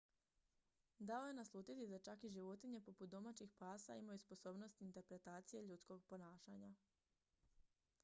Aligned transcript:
dao 1.09 1.27
je 1.27 1.33
naslutiti 1.33 1.87
da 1.87 1.99
čak 1.99 2.23
i 2.23 2.29
životinje 2.29 2.81
poput 2.81 3.09
domaćih 3.09 3.53
pasa 3.59 3.95
imaju 3.95 4.19
sposobnost 4.19 4.81
interpretacije 4.81 5.63
ljudskog 5.63 6.03
ponašanja 6.05 6.73